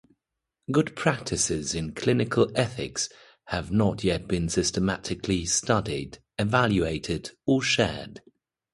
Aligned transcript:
Good 0.71 0.95
practices 0.95 1.75
in 1.75 1.93
clinical 1.93 2.51
ethics 2.55 3.07
have 3.49 3.71
not 3.71 4.03
yet 4.03 4.27
been 4.27 4.49
systematically 4.49 5.45
studied, 5.45 6.17
evaluated, 6.39 7.29
or 7.45 7.61
shared. 7.61 8.19